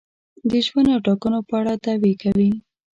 د 0.49 0.51
ژوند 0.65 0.87
او 0.95 0.99
ټاکنو 1.07 1.39
په 1.47 1.53
اړه 1.59 1.73
دعوې 1.83 2.13
کوي. 2.21 2.51